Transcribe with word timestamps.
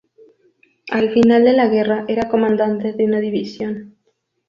Al 0.89 1.11
final 1.13 1.43
de 1.43 1.53
la 1.53 1.67
guerra 1.67 2.05
era 2.07 2.27
comandante 2.27 2.91
de 2.93 3.05
una 3.05 3.19
división. 3.19 3.99